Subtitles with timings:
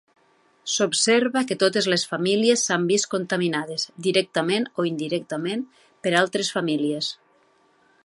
[0.75, 5.67] S'observa que totes les famílies s'han vist contaminades, directament o indirectament,
[6.07, 7.17] per altres famílies.